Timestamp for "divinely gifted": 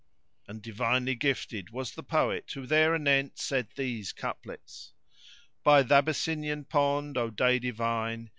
0.63-1.69